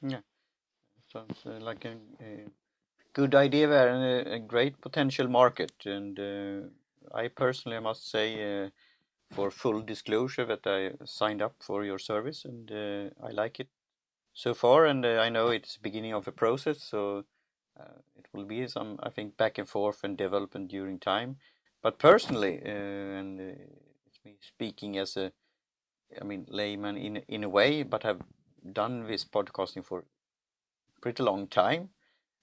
Yeah, 0.00 0.20
sounds 1.12 1.38
uh, 1.44 1.58
like 1.60 1.84
a, 1.84 1.96
a, 2.22 2.46
good 3.12 3.34
idea 3.34 3.66
there 3.66 3.88
and 3.88 4.28
a, 4.28 4.34
a 4.34 4.38
great 4.38 4.80
potential 4.80 5.28
market. 5.28 5.72
And 5.84 6.18
uh, 6.18 7.14
I 7.14 7.28
personally, 7.28 7.78
must 7.80 8.10
say, 8.10 8.64
uh, 8.64 8.70
for 9.30 9.50
full 9.50 9.82
disclosure, 9.82 10.44
that 10.46 10.66
I 10.66 10.92
signed 11.04 11.42
up 11.42 11.54
for 11.60 11.84
your 11.84 11.98
service 11.98 12.44
and 12.44 12.70
uh, 12.70 13.26
I 13.26 13.30
like 13.30 13.60
it 13.60 13.68
so 14.32 14.54
far. 14.54 14.86
And 14.86 15.04
uh, 15.04 15.18
I 15.18 15.28
know 15.28 15.48
it's 15.48 15.76
beginning 15.76 16.14
of 16.14 16.28
a 16.28 16.32
process, 16.32 16.82
so 16.82 17.24
uh, 17.78 17.98
it 18.16 18.26
will 18.32 18.44
be 18.44 18.66
some, 18.68 18.98
I 19.02 19.10
think, 19.10 19.36
back 19.36 19.58
and 19.58 19.68
forth 19.68 20.04
and 20.04 20.16
development 20.16 20.68
during 20.68 20.98
time. 20.98 21.36
But 21.82 21.98
personally, 21.98 22.60
uh, 22.64 22.68
and 22.68 23.40
uh, 23.40 23.62
it's 24.06 24.20
me 24.24 24.36
speaking 24.40 24.98
as 24.98 25.16
a, 25.16 25.32
I 26.20 26.24
mean, 26.24 26.46
layman 26.48 26.96
in 26.96 27.16
in 27.28 27.44
a 27.44 27.48
way, 27.48 27.82
but 27.82 28.02
have 28.02 28.20
done 28.72 29.06
this 29.06 29.24
podcasting 29.24 29.84
for 29.84 30.04
pretty 31.00 31.22
long 31.22 31.46
time. 31.46 31.90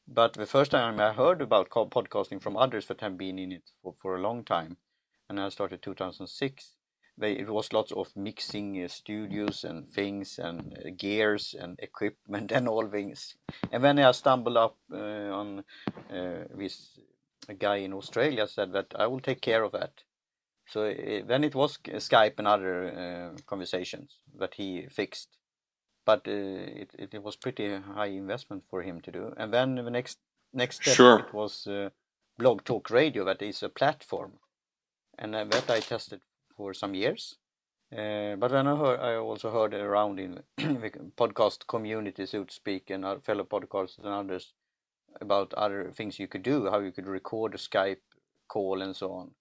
But 0.07 0.33
the 0.33 0.45
first 0.45 0.71
time 0.71 0.99
I 0.99 1.13
heard 1.13 1.41
about 1.41 1.69
podcasting 1.69 2.41
from 2.41 2.57
others 2.57 2.87
that 2.87 3.01
have 3.01 3.17
been 3.17 3.39
in 3.39 3.51
it 3.51 3.71
for, 3.81 3.95
for 4.01 4.15
a 4.15 4.21
long 4.21 4.43
time, 4.43 4.77
and 5.37 5.45
I 5.45 5.49
started 5.49 5.81
2006, 5.81 6.75
they, 7.17 7.33
it 7.33 7.49
was 7.49 7.73
lots 7.73 7.91
of 7.91 8.15
mixing 8.15 8.83
uh, 8.83 8.87
studios 8.87 9.63
and 9.63 9.89
things 9.89 10.39
and 10.39 10.77
uh, 10.77 10.89
gears 10.95 11.55
and 11.59 11.79
equipment 11.79 12.51
and 12.55 12.67
all 12.67 12.87
things. 12.87 13.35
And 13.71 13.83
then 13.83 13.99
I 13.99 14.11
stumbled 14.11 14.57
up 14.57 14.77
uh, 14.91 14.97
on 14.97 15.63
uh, 16.11 16.45
this 16.55 16.99
a 17.49 17.53
guy 17.53 17.77
in 17.77 17.93
Australia 17.93 18.47
said 18.47 18.71
that 18.71 18.93
I 18.97 19.07
will 19.07 19.19
take 19.19 19.41
care 19.41 19.63
of 19.63 19.73
that. 19.73 20.03
So 20.65 20.83
it, 20.83 21.27
then 21.27 21.43
it 21.43 21.55
was 21.55 21.77
Skype 21.77 22.35
and 22.37 22.47
other 22.47 23.33
uh, 23.35 23.41
conversations 23.45 24.19
that 24.39 24.53
he 24.53 24.87
fixed, 24.89 25.37
but 26.05 26.25
uh, 26.25 26.31
it, 26.31 26.91
it, 26.97 27.13
it 27.13 27.23
was 27.23 27.35
pretty 27.35 27.75
high 27.75 28.07
investment 28.07 28.63
for 28.69 28.81
him 28.81 29.01
to 29.01 29.11
do. 29.11 29.33
And 29.35 29.53
then 29.53 29.75
the 29.75 29.91
next 29.91 30.19
next 30.53 30.81
step 30.81 30.95
sure. 30.95 31.19
it 31.19 31.33
was 31.33 31.67
Blog 32.37 32.63
Talk 32.63 32.89
Radio 32.89 33.25
that 33.25 33.41
is 33.41 33.61
a 33.61 33.69
platform, 33.69 34.33
and 35.19 35.33
that 35.33 35.69
I 35.69 35.79
tested 35.79 36.21
for 36.55 36.73
some 36.73 36.93
years. 36.93 37.37
Uh, 37.91 38.35
but 38.37 38.49
then 38.49 38.65
I, 38.67 38.75
heard, 38.75 38.99
I 38.99 39.15
also 39.15 39.51
heard 39.51 39.73
around 39.73 40.19
in 40.19 40.41
the 40.57 40.91
podcast 41.15 41.67
community, 41.67 42.25
so 42.25 42.43
to 42.43 42.53
speak, 42.53 42.89
and 42.89 43.05
our 43.05 43.19
fellow 43.19 43.43
podcasters 43.43 43.99
and 43.99 44.07
others 44.07 44.53
about 45.21 45.53
other 45.53 45.91
things 45.91 46.17
you 46.17 46.27
could 46.27 46.41
do, 46.41 46.69
how 46.71 46.79
you 46.79 46.91
could 46.91 47.07
record 47.07 47.53
a 47.53 47.57
Skype 47.57 48.01
call 48.47 48.81
and 48.81 48.95
so 48.95 49.11
on. 49.11 49.31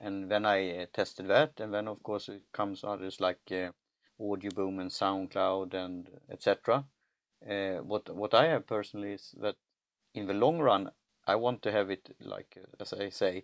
And 0.00 0.30
then 0.30 0.46
I 0.46 0.82
uh, 0.82 0.86
tested 0.92 1.26
that, 1.28 1.54
and 1.58 1.74
then 1.74 1.88
of 1.88 2.02
course 2.04 2.28
it 2.28 2.42
comes 2.52 2.84
others 2.84 3.20
like 3.20 3.40
uh, 3.50 3.72
Audioboom 4.20 4.80
and 4.80 4.90
SoundCloud 4.90 5.74
and 5.74 6.08
etc. 6.30 6.84
Uh, 7.48 7.82
what 7.82 8.14
what 8.14 8.34
I 8.34 8.46
have 8.46 8.66
personally 8.66 9.12
is 9.14 9.34
that 9.40 9.56
in 10.14 10.26
the 10.26 10.34
long 10.34 10.60
run, 10.60 10.90
I 11.26 11.34
want 11.34 11.62
to 11.62 11.72
have 11.72 11.90
it 11.90 12.14
like 12.20 12.56
uh, 12.56 12.66
as 12.80 12.92
I 12.92 13.08
say, 13.08 13.38
uh, 13.38 13.40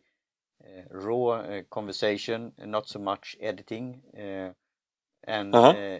raw 0.90 1.28
uh, 1.28 1.62
conversation, 1.70 2.52
not 2.58 2.88
so 2.88 2.98
much 2.98 3.36
editing, 3.40 4.00
uh, 4.16 4.50
and 5.24 5.54
uh-huh. 5.54 5.98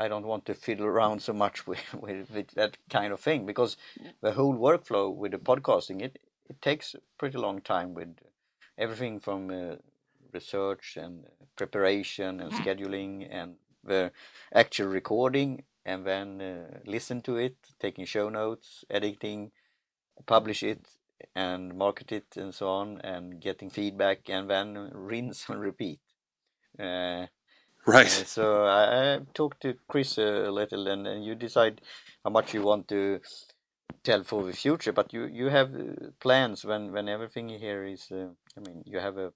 I 0.00 0.08
don't 0.08 0.26
want 0.26 0.46
to 0.46 0.54
fiddle 0.54 0.86
around 0.86 1.22
so 1.22 1.32
much 1.32 1.66
with, 1.66 1.94
with, 1.94 2.30
with, 2.30 2.48
that 2.52 2.76
kind 2.90 3.12
of 3.12 3.20
thing 3.20 3.46
because 3.46 3.76
the 4.20 4.32
whole 4.32 4.54
workflow 4.54 5.14
with 5.14 5.32
the 5.32 5.38
podcasting 5.38 6.02
it 6.02 6.18
it 6.48 6.62
takes 6.62 6.94
a 6.94 7.00
pretty 7.18 7.36
long 7.36 7.60
time 7.60 7.94
with 7.94 8.16
everything 8.78 9.20
from 9.20 9.50
uh, 9.50 9.76
research 10.32 10.96
and 10.96 11.24
preparation 11.56 12.40
and 12.40 12.52
scheduling 12.52 13.28
and 13.30 13.56
the 13.84 14.12
actual 14.54 14.86
recording 14.86 15.64
and 15.84 16.04
then 16.04 16.40
uh, 16.40 16.78
listen 16.86 17.22
to 17.22 17.36
it, 17.36 17.56
taking 17.80 18.04
show 18.04 18.28
notes, 18.28 18.84
editing, 18.90 19.50
publish 20.26 20.62
it, 20.62 20.86
and 21.34 21.76
market 21.76 22.12
it 22.12 22.36
and 22.36 22.54
so 22.54 22.68
on 22.68 23.00
and 23.02 23.40
getting 23.40 23.70
feedback 23.70 24.28
and 24.28 24.48
then 24.48 24.90
rinse 24.92 25.48
and 25.48 25.60
repeat. 25.60 26.00
Uh, 26.78 27.26
right. 27.86 28.06
Uh, 28.06 28.24
so 28.24 28.64
I, 28.64 29.14
I, 29.14 29.20
talked 29.34 29.62
to 29.62 29.74
Chris 29.88 30.18
a 30.18 30.50
little 30.50 30.86
and, 30.88 31.06
and, 31.06 31.24
you 31.24 31.34
decide 31.34 31.80
how 32.24 32.30
much 32.30 32.54
you 32.54 32.62
want 32.62 32.88
to 32.88 33.20
tell 34.04 34.22
for 34.22 34.44
the 34.44 34.52
future, 34.52 34.92
but 34.92 35.12
you, 35.12 35.26
you 35.26 35.46
have 35.46 35.74
uh, 35.74 36.10
plans 36.20 36.64
when, 36.64 36.92
when 36.92 37.08
everything 37.08 37.48
here 37.48 37.84
is, 37.84 38.10
uh, 38.12 38.28
I 38.56 38.60
mean, 38.60 38.82
you 38.86 38.98
have 39.00 39.16
a, 39.16 39.32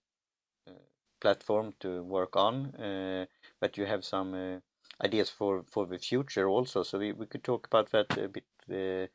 a, 0.69 0.73
platform 1.21 1.75
to 1.81 2.03
work 2.03 2.37
on, 2.37 2.75
uh, 2.77 3.27
but 3.61 3.77
you 3.77 3.87
have 3.87 4.05
some 4.05 4.35
uh, 4.35 5.05
ideas 5.05 5.31
for, 5.31 5.65
for 5.71 5.87
the 5.87 5.99
future 5.99 6.49
also. 6.49 6.83
So 6.83 6.99
we, 6.99 7.13
we 7.13 7.27
could 7.27 7.43
talk 7.43 7.67
about 7.67 7.91
that 7.91 8.17
a 8.19 8.29
bit 8.29 9.11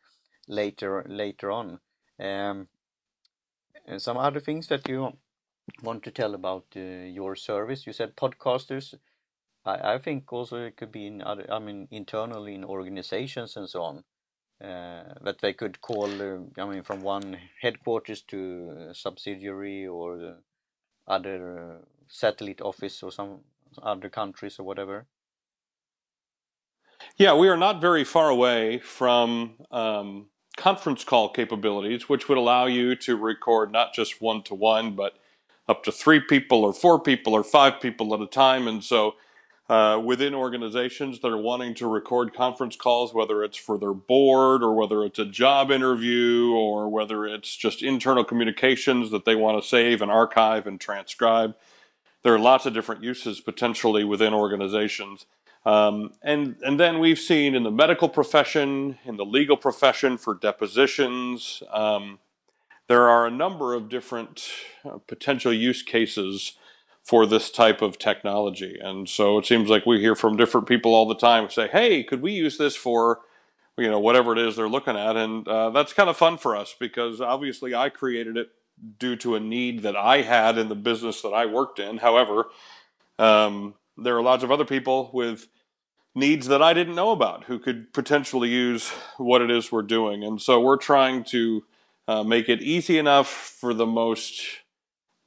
later 0.48 1.06
later 1.08 1.52
on. 1.52 1.80
Um, 2.20 2.68
some 3.98 4.18
other 4.18 4.40
things 4.40 4.68
that 4.68 4.88
you 4.88 5.14
want 5.82 6.04
to 6.04 6.12
tell 6.12 6.34
about 6.34 6.66
uh, 6.76 6.80
your 6.80 7.36
service? 7.36 7.88
You 7.88 7.94
said 7.94 8.16
podcasters. 8.16 8.94
I, 9.66 9.94
I 9.94 9.98
think 10.00 10.32
also 10.34 10.58
it 10.66 10.78
could 10.78 10.92
be 10.92 11.08
in 11.08 11.22
other, 11.22 11.46
I 11.52 11.60
mean, 11.60 11.88
internally 11.92 12.56
in 12.56 12.64
organizations 12.64 13.56
and 13.56 13.70
so 13.70 13.82
on. 13.82 14.04
Uh, 14.60 15.14
that 15.22 15.40
they 15.40 15.54
could 15.54 15.80
call, 15.82 16.06
uh, 16.06 16.40
I 16.58 16.66
mean, 16.66 16.82
from 16.82 17.02
one 17.02 17.38
headquarters 17.62 18.24
to 18.24 18.90
subsidiary 18.92 19.86
or 19.86 20.38
other 21.08 21.60
uh, 21.60 21.86
satellite 22.08 22.62
office 22.62 23.04
or 23.04 23.12
some 23.12 23.42
other 23.84 24.10
countries 24.10 24.58
or 24.58 24.64
whatever. 24.64 25.06
Yeah, 27.18 27.36
we 27.36 27.50
are 27.50 27.58
not 27.58 27.82
very 27.82 28.04
far 28.04 28.30
away 28.30 28.80
from 28.80 29.58
um, 29.70 30.30
conference 30.58 31.04
call 31.04 31.30
capabilities, 31.30 32.10
which 32.10 32.28
would 32.28 32.38
allow 32.38 32.66
you 32.66 32.96
to 32.96 33.16
record 33.16 33.72
not 33.72 33.94
just 33.94 34.22
one 34.22 34.44
to 34.44 34.56
one, 34.56 34.96
but 34.96 35.18
up 35.70 35.84
to 35.84 35.92
three 35.92 36.20
people 36.20 36.64
or 36.64 36.74
four 36.74 37.00
people 37.00 37.34
or 37.34 37.44
five 37.44 37.80
people 37.80 38.14
at 38.14 38.22
a 38.22 38.28
time. 38.28 38.68
And 38.68 38.84
so, 38.84 39.16
uh, 39.70 40.02
within 40.04 40.34
organizations 40.34 41.20
that 41.20 41.28
are 41.28 41.38
wanting 41.38 41.74
to 41.76 41.88
record 41.88 42.34
conference 42.34 42.76
calls, 42.78 43.14
whether 43.14 43.44
it's 43.44 43.58
for 43.58 43.78
their 43.78 43.94
board 43.94 44.64
or 44.64 44.74
whether 44.74 45.04
it's 45.04 45.20
a 45.20 45.26
job 45.26 45.72
interview 45.72 46.54
or 46.54 46.90
whether 46.90 47.26
it's 47.26 47.54
just 47.56 47.84
internal 47.84 48.24
communications 48.24 49.12
that 49.12 49.26
they 49.26 49.36
want 49.36 49.62
to 49.62 49.68
save 49.68 50.02
and 50.02 50.10
archive 50.10 50.68
and 50.68 50.80
transcribe, 50.80 51.54
there 52.24 52.34
are 52.34 52.40
lots 52.40 52.66
of 52.66 52.74
different 52.74 53.04
uses 53.04 53.42
potentially 53.42 54.06
within 54.06 54.34
organizations. 54.34 55.26
Um, 55.68 56.14
and, 56.24 56.56
and 56.64 56.80
then 56.80 57.00
we've 57.00 57.20
seen 57.20 57.54
in 57.54 57.64
the 57.64 57.72
medical 57.72 58.08
profession, 58.08 58.98
in 59.06 59.18
the 59.18 59.26
legal 59.26 59.58
profession 59.58 60.18
for 60.18 60.34
depositions, 60.34 61.62
um, 61.74 62.20
there 62.88 63.10
are 63.10 63.28
a 63.28 63.32
number 63.32 63.74
of 63.74 63.90
different 63.90 64.50
uh, 64.86 65.00
potential 65.08 65.52
use 65.52 65.84
cases 65.84 66.54
for 67.04 67.26
this 67.26 67.52
type 67.52 67.82
of 67.82 68.00
technology. 68.00 68.80
And 68.82 69.10
so 69.10 69.38
it 69.40 69.46
seems 69.46 69.70
like 69.70 69.86
we 69.86 70.00
hear 70.00 70.16
from 70.16 70.38
different 70.38 70.68
people 70.68 70.96
all 70.96 71.06
the 71.08 71.16
time 71.16 71.44
who 71.44 71.50
say, 71.50 71.68
hey, 71.68 72.02
could 72.04 72.22
we 72.22 72.32
use 72.32 72.58
this 72.58 72.78
for 72.78 73.20
you 73.78 73.90
know 73.90 74.00
whatever 74.00 74.34
it 74.34 74.40
is 74.40 74.56
they're 74.56 74.68
looking 74.70 74.98
at 74.98 75.16
and 75.16 75.48
uh, 75.48 75.70
that's 75.70 75.94
kind 75.94 76.10
of 76.10 76.18
fun 76.18 76.38
for 76.38 76.56
us 76.56 76.76
because 76.80 77.22
obviously 77.22 77.76
i 77.76 77.90
created 77.90 78.38
it 78.38 78.50
due 79.00 79.16
to 79.16 79.36
a 79.36 79.40
need 79.40 79.84
that 79.84 79.96
i 79.96 80.22
had 80.22 80.58
in 80.58 80.68
the 80.68 80.76
business 80.76 81.22
that 81.22 81.30
i 81.30 81.46
worked 81.46 81.80
in 81.80 81.98
however 81.98 82.48
um, 83.20 83.74
there 83.98 84.18
are 84.18 84.22
lots 84.22 84.44
of 84.44 84.52
other 84.52 84.66
people 84.66 85.10
with 85.14 85.48
needs 86.18 86.48
that 86.48 86.64
I 86.64 86.74
didn't 86.74 86.96
know 86.96 87.12
about 87.12 87.44
who 87.44 87.60
could 87.60 87.94
potentially 87.94 88.50
use 88.50 88.90
what 89.18 89.42
it 89.42 89.52
is 89.52 89.72
we're 89.72 89.84
doing. 89.84 90.24
And 90.24 90.42
so 90.42 90.60
we're 90.60 90.78
trying 90.78 91.24
to 91.26 91.64
uh, 92.08 92.24
make 92.24 92.50
it 92.50 92.62
easy 92.62 92.98
enough 92.98 93.28
for 93.28 93.74
the 93.74 93.86
most 93.86 94.42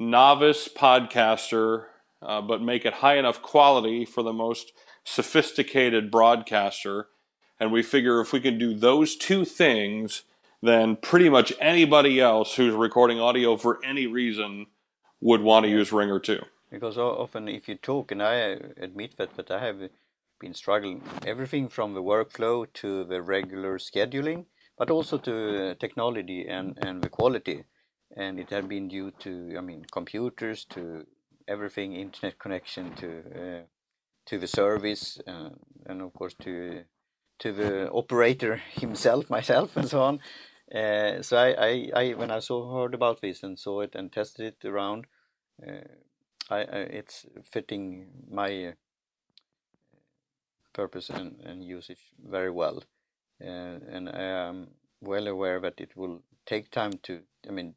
novice 0.01 0.69
podcaster, 0.69 1.85
uh, 2.21 2.41
but 2.41 2.61
make 2.61 2.85
it 2.85 2.95
high 2.95 3.19
enough 3.19 3.41
quality 3.41 4.05
for 4.05 4.25
the 4.25 4.33
most 4.33 4.73
sophisticated 5.05 6.11
broadcaster. 6.11 7.07
And 7.61 7.71
we 7.71 7.83
figure 7.85 8.21
if 8.21 8.33
we 8.33 8.41
can 8.41 8.59
do 8.59 8.75
those 8.75 9.15
two 9.15 9.45
things, 9.45 10.23
then 10.61 10.97
pretty 10.97 11.29
much 11.29 11.53
anybody 11.61 12.21
else 12.21 12.57
who's 12.57 12.75
recording 12.75 13.21
audio 13.21 13.57
for 13.57 13.79
any 13.85 14.09
reason 14.09 14.67
would 15.21 15.43
want 15.43 15.65
to 15.65 15.71
use 15.71 15.93
Ringr 15.93 16.19
too. 16.19 16.43
Because 16.71 16.99
often, 16.99 17.49
if 17.49 17.69
you 17.69 17.77
talk, 17.77 18.11
and 18.11 18.23
I 18.23 18.59
admit 18.77 19.17
that, 19.19 19.37
that 19.37 19.51
I 19.51 19.65
have 19.65 19.91
been 20.41 20.55
struggling, 20.55 21.03
everything 21.27 21.69
from 21.69 21.95
the 21.95 22.03
workflow 22.03 22.67
to 22.75 23.05
the 23.05 23.23
regular 23.23 23.79
scheduling, 23.79 24.47
but 24.77 24.91
also 24.91 25.19
to 25.19 25.75
technology 25.77 26.47
and, 26.49 26.77
and 26.83 27.03
the 27.03 27.09
quality. 27.09 27.65
And 28.17 28.41
it 28.41 28.51
had 28.51 28.69
been 28.69 28.89
due 28.89 29.13
to, 29.21 29.55
I 29.57 29.61
mean, 29.61 29.85
computers, 29.93 30.65
to 30.71 31.07
everything, 31.47 31.95
internet 31.95 32.39
connection, 32.39 32.95
to 32.97 33.09
uh, 33.35 33.63
to 34.27 34.39
the 34.39 34.47
service, 34.47 35.21
uh, 35.27 35.51
and 35.87 36.03
of 36.03 36.13
course 36.15 36.35
to 36.43 36.85
to 37.41 37.53
the 37.53 37.91
operator 37.91 38.57
himself, 38.73 39.31
myself, 39.31 39.77
and 39.77 39.89
so 39.89 40.03
on. 40.03 40.21
Uh, 40.75 41.21
so 41.23 41.37
I, 41.37 41.49
I, 41.59 41.91
I, 41.97 42.15
when 42.15 42.31
I 42.31 42.39
saw 42.39 42.73
heard 42.73 42.95
about 42.95 43.21
this 43.21 43.43
and 43.43 43.59
saw 43.59 43.81
it 43.81 43.97
and 43.97 44.13
tested 44.13 44.55
it 44.55 44.69
around, 44.69 45.07
uh, 45.67 45.89
I, 46.49 46.59
I, 46.59 46.79
it's 47.01 47.27
fitting 47.43 48.07
my 48.31 48.67
uh, 48.67 48.73
purpose 50.73 51.11
and, 51.11 51.41
and 51.45 51.65
usage 51.65 52.01
very 52.25 52.51
well, 52.51 52.83
and 53.41 54.09
I 54.09 54.23
am 54.49 54.69
well 55.01 55.27
aware 55.27 55.61
that 55.61 55.81
it 55.81 55.97
will 55.97 56.23
take 56.47 56.71
time 56.71 56.93
to. 57.05 57.21
I 57.49 57.53
mean, 57.53 57.75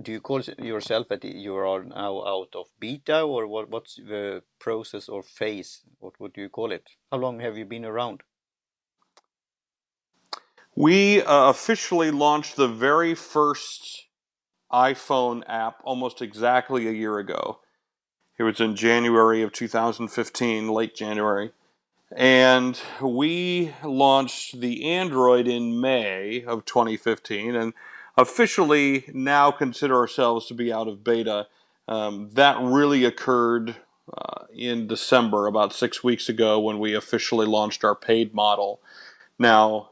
do 0.00 0.12
you 0.12 0.20
call 0.20 0.42
yourself 0.58 1.08
that 1.08 1.24
you 1.24 1.56
are 1.56 1.84
now 1.84 2.24
out 2.24 2.54
of 2.54 2.66
beta, 2.78 3.22
or 3.22 3.46
what? 3.46 3.70
What's 3.70 3.96
the 3.96 4.42
process 4.58 5.08
or 5.08 5.22
phase? 5.22 5.82
What 5.98 6.20
would 6.20 6.36
you 6.36 6.48
call 6.48 6.72
it? 6.72 6.90
How 7.10 7.18
long 7.18 7.40
have 7.40 7.56
you 7.56 7.64
been 7.64 7.84
around? 7.84 8.22
We 10.74 11.22
uh, 11.22 11.48
officially 11.48 12.10
launched 12.10 12.56
the 12.56 12.68
very 12.68 13.14
first 13.14 14.06
iPhone 14.70 15.42
app 15.46 15.80
almost 15.84 16.20
exactly 16.20 16.86
a 16.86 16.92
year 16.92 17.18
ago. 17.18 17.60
It 18.38 18.42
was 18.42 18.60
in 18.60 18.76
January 18.76 19.42
of 19.42 19.52
2015, 19.52 20.68
late 20.68 20.94
January. 20.94 21.52
And 22.16 22.80
we 23.02 23.74
launched 23.84 24.60
the 24.60 24.90
Android 24.90 25.46
in 25.46 25.78
May 25.78 26.42
of 26.44 26.64
2015 26.64 27.54
and 27.54 27.74
officially 28.16 29.04
now 29.12 29.50
consider 29.50 29.96
ourselves 29.96 30.46
to 30.46 30.54
be 30.54 30.72
out 30.72 30.88
of 30.88 31.04
beta. 31.04 31.46
Um, 31.86 32.30
that 32.32 32.56
really 32.58 33.04
occurred 33.04 33.76
uh, 34.10 34.46
in 34.50 34.86
December, 34.86 35.46
about 35.46 35.74
six 35.74 36.02
weeks 36.02 36.30
ago, 36.30 36.58
when 36.58 36.78
we 36.78 36.94
officially 36.94 37.46
launched 37.46 37.84
our 37.84 37.94
paid 37.94 38.32
model. 38.32 38.80
Now, 39.38 39.90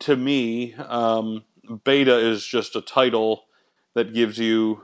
to 0.00 0.14
me, 0.14 0.74
um, 0.74 1.44
beta 1.84 2.14
is 2.18 2.44
just 2.44 2.76
a 2.76 2.82
title 2.82 3.44
that 3.94 4.14
gives 4.14 4.38
you 4.38 4.82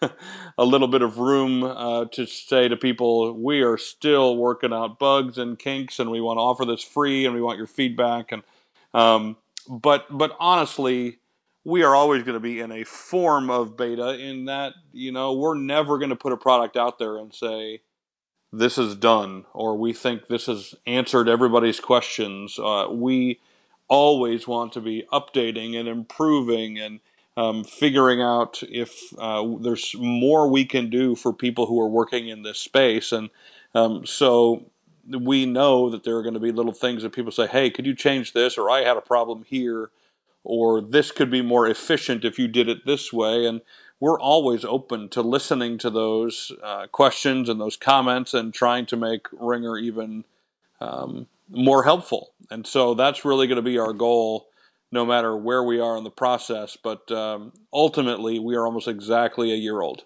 a 0.58 0.64
little 0.64 0.88
bit 0.88 1.02
of 1.02 1.18
room 1.18 1.62
uh, 1.62 2.06
to 2.06 2.26
say 2.26 2.68
to 2.68 2.76
people, 2.76 3.32
we 3.32 3.62
are 3.62 3.78
still 3.78 4.36
working 4.36 4.72
out 4.72 4.98
bugs 4.98 5.38
and 5.38 5.58
kinks, 5.58 5.98
and 5.98 6.10
we 6.10 6.20
want 6.20 6.38
to 6.38 6.42
offer 6.42 6.64
this 6.64 6.82
free, 6.82 7.24
and 7.24 7.34
we 7.34 7.42
want 7.42 7.58
your 7.58 7.66
feedback. 7.66 8.32
And 8.32 8.42
um, 8.94 9.36
but 9.68 10.06
but 10.10 10.36
honestly, 10.40 11.18
we 11.64 11.82
are 11.82 11.94
always 11.94 12.22
going 12.22 12.34
to 12.34 12.40
be 12.40 12.60
in 12.60 12.72
a 12.72 12.84
form 12.84 13.50
of 13.50 13.76
beta 13.76 14.18
in 14.18 14.46
that 14.46 14.74
you 14.92 15.12
know 15.12 15.34
we're 15.34 15.54
never 15.54 15.98
going 15.98 16.10
to 16.10 16.16
put 16.16 16.32
a 16.32 16.36
product 16.36 16.76
out 16.76 16.98
there 16.98 17.18
and 17.18 17.32
say 17.34 17.80
this 18.52 18.78
is 18.78 18.96
done 18.96 19.44
or 19.52 19.76
we 19.76 19.92
think 19.92 20.28
this 20.28 20.46
has 20.46 20.74
answered 20.86 21.28
everybody's 21.28 21.80
questions. 21.80 22.58
Uh, 22.58 22.86
we 22.90 23.40
always 23.88 24.48
want 24.48 24.72
to 24.72 24.80
be 24.80 25.04
updating 25.12 25.78
and 25.78 25.88
improving 25.88 26.78
and 26.78 27.00
um, 27.38 27.62
figuring 27.62 28.20
out 28.20 28.60
if 28.68 28.90
uh, 29.16 29.46
there's 29.60 29.94
more 29.96 30.48
we 30.50 30.64
can 30.64 30.90
do 30.90 31.14
for 31.14 31.32
people 31.32 31.66
who 31.66 31.80
are 31.80 31.88
working 31.88 32.28
in 32.28 32.42
this 32.42 32.58
space. 32.58 33.12
And 33.12 33.30
um, 33.76 34.04
so 34.04 34.66
we 35.08 35.46
know 35.46 35.88
that 35.90 36.02
there 36.02 36.16
are 36.16 36.22
going 36.22 36.34
to 36.34 36.40
be 36.40 36.50
little 36.50 36.72
things 36.72 37.02
that 37.02 37.12
people 37.12 37.30
say, 37.30 37.46
hey, 37.46 37.70
could 37.70 37.86
you 37.86 37.94
change 37.94 38.32
this? 38.32 38.58
Or 38.58 38.68
I 38.68 38.82
had 38.82 38.96
a 38.96 39.02
problem 39.14 39.44
here. 39.46 39.90
Or 40.42 40.80
this 40.80 41.12
could 41.12 41.30
be 41.30 41.42
more 41.42 41.68
efficient 41.68 42.24
if 42.24 42.38
you 42.40 42.48
did 42.48 42.68
it 42.68 42.84
this 42.84 43.12
way. 43.12 43.46
And 43.46 43.60
we're 44.00 44.20
always 44.20 44.64
open 44.64 45.08
to 45.10 45.22
listening 45.22 45.78
to 45.78 45.90
those 45.90 46.50
uh, 46.62 46.88
questions 46.88 47.48
and 47.48 47.60
those 47.60 47.76
comments 47.76 48.34
and 48.34 48.52
trying 48.52 48.86
to 48.86 48.96
make 48.96 49.28
Ringr 49.32 49.78
even 49.78 50.24
um, 50.80 51.28
more 51.50 51.84
helpful. 51.84 52.32
And 52.50 52.66
so 52.66 52.94
that's 52.94 53.24
really 53.24 53.46
going 53.46 53.56
to 53.56 53.62
be 53.62 53.78
our 53.78 53.92
goal, 53.92 54.48
no 54.90 55.04
matter 55.04 55.36
where 55.36 55.62
we 55.62 55.80
are 55.80 55.96
in 55.96 56.04
the 56.04 56.10
process. 56.10 56.76
But 56.82 57.10
um, 57.10 57.52
ultimately, 57.72 58.38
we 58.38 58.56
are 58.56 58.66
almost 58.66 58.88
exactly 58.88 59.52
a 59.52 59.56
year 59.56 59.80
old. 59.80 60.04